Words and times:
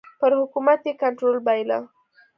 پر 0.19 0.31
حکومت 0.41 0.81
یې 0.87 0.93
کنټرول 1.03 1.37
بایله. 1.45 1.79